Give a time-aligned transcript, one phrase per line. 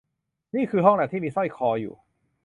[0.55, 1.93] นี่คือห้องแล็ปที่มีสร้อยคออยู่